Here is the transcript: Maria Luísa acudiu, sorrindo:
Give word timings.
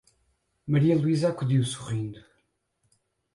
Maria 0.67 0.95
Luísa 0.97 1.29
acudiu, 1.29 1.63
sorrindo: 1.63 2.19